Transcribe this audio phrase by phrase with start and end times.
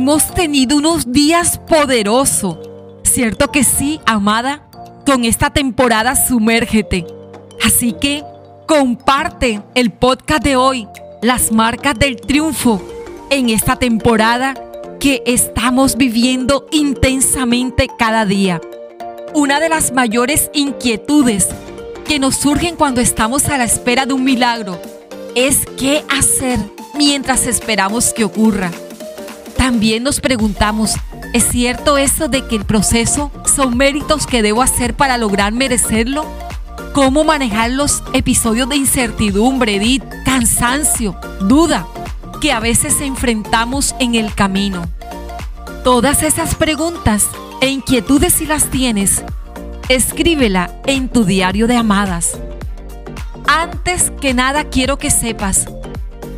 [0.00, 2.56] hemos tenido unos días poderosos.
[3.02, 4.62] ¿Cierto que sí, amada?
[5.04, 7.06] Con esta temporada sumérgete.
[7.62, 8.24] Así que
[8.66, 10.88] comparte el podcast de hoy,
[11.20, 12.80] las marcas del triunfo,
[13.28, 14.54] en esta temporada
[15.00, 18.58] que estamos viviendo intensamente cada día.
[19.34, 21.48] Una de las mayores inquietudes
[22.06, 24.80] que nos surgen cuando estamos a la espera de un milagro
[25.34, 26.58] es qué hacer
[26.94, 28.70] mientras esperamos que ocurra.
[29.70, 30.96] También nos preguntamos,
[31.32, 36.26] ¿es cierto eso de que el proceso son méritos que debo hacer para lograr merecerlo?
[36.92, 39.80] ¿Cómo manejar los episodios de incertidumbre,
[40.24, 41.86] cansancio, duda
[42.40, 44.88] que a veces enfrentamos en el camino?
[45.84, 47.28] Todas esas preguntas
[47.60, 49.22] e inquietudes si las tienes,
[49.88, 52.36] escríbela en tu diario de amadas.
[53.46, 55.68] Antes que nada quiero que sepas,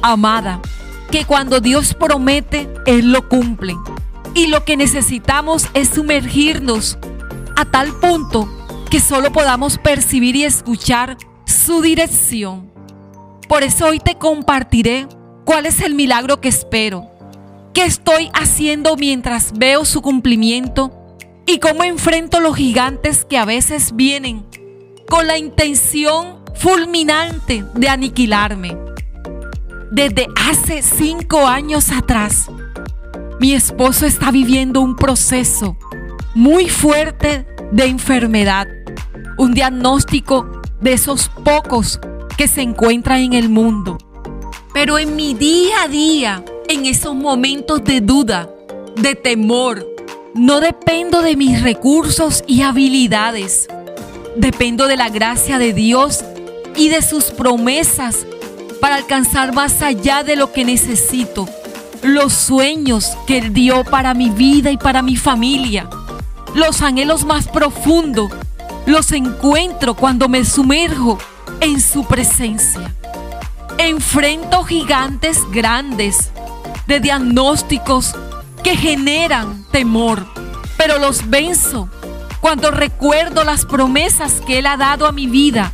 [0.00, 0.62] amada,
[1.10, 3.76] que cuando Dios promete, Él lo cumple.
[4.34, 6.98] Y lo que necesitamos es sumergirnos
[7.56, 8.48] a tal punto
[8.90, 12.70] que solo podamos percibir y escuchar su dirección.
[13.48, 15.06] Por eso hoy te compartiré
[15.44, 17.06] cuál es el milagro que espero,
[17.74, 20.92] qué estoy haciendo mientras veo su cumplimiento
[21.46, 24.46] y cómo enfrento los gigantes que a veces vienen
[25.08, 28.87] con la intención fulminante de aniquilarme.
[29.90, 32.50] Desde hace cinco años atrás,
[33.40, 35.78] mi esposo está viviendo un proceso
[36.34, 38.68] muy fuerte de enfermedad,
[39.38, 41.98] un diagnóstico de esos pocos
[42.36, 43.96] que se encuentran en el mundo.
[44.74, 48.50] Pero en mi día a día, en esos momentos de duda,
[48.94, 49.86] de temor,
[50.34, 53.68] no dependo de mis recursos y habilidades.
[54.36, 56.24] Dependo de la gracia de Dios
[56.76, 58.26] y de sus promesas
[58.80, 61.48] para alcanzar más allá de lo que necesito.
[62.02, 65.88] Los sueños que Él dio para mi vida y para mi familia.
[66.54, 68.30] Los anhelos más profundos
[68.86, 71.18] los encuentro cuando me sumerjo
[71.60, 72.94] en su presencia.
[73.76, 76.30] Enfrento gigantes grandes
[76.86, 78.14] de diagnósticos
[78.62, 80.26] que generan temor,
[80.76, 81.88] pero los venzo
[82.40, 85.72] cuando recuerdo las promesas que Él ha dado a mi vida,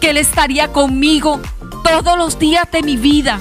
[0.00, 1.40] que Él estaría conmigo
[1.86, 3.40] todos los días de mi vida,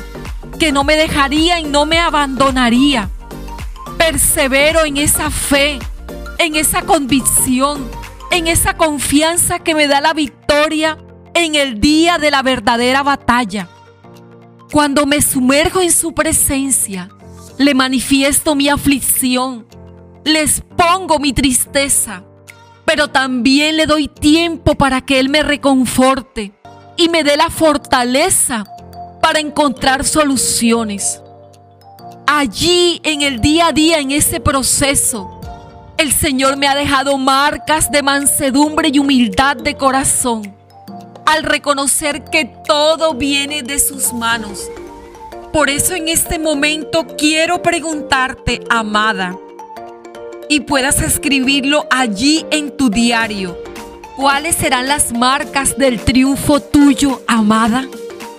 [0.60, 3.10] que no me dejaría y no me abandonaría.
[3.98, 5.80] Persevero en esa fe,
[6.38, 7.90] en esa convicción,
[8.30, 11.00] en esa confianza que me da la victoria
[11.34, 13.68] en el día de la verdadera batalla.
[14.72, 17.10] Cuando me sumerjo en su presencia,
[17.58, 19.66] le manifiesto mi aflicción,
[20.24, 22.24] les pongo mi tristeza,
[22.86, 26.55] pero también le doy tiempo para que Él me reconforte
[26.98, 28.64] y me dé la fortaleza
[29.22, 31.22] para encontrar soluciones.
[32.28, 35.40] Allí en el día a día, en ese proceso,
[35.98, 40.56] el Señor me ha dejado marcas de mansedumbre y humildad de corazón
[41.26, 44.70] al reconocer que todo viene de sus manos
[45.56, 49.40] por eso en este momento quiero preguntarte, amada,
[50.50, 53.58] y puedas escribirlo allí en tu diario.
[54.16, 57.86] ¿Cuáles serán las marcas del triunfo tuyo, amada?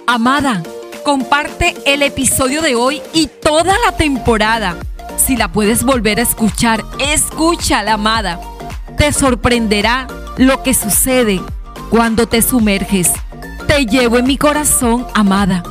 [0.06, 0.62] Amada,
[1.04, 4.76] comparte el episodio de hoy y toda la temporada.
[5.18, 8.40] Si la puedes volver a escuchar, escúchala, amada.
[8.96, 10.06] Te sorprenderá
[10.38, 11.42] lo que sucede
[11.90, 13.12] cuando te sumerges.
[13.66, 15.62] Te llevo en mi corazón, amada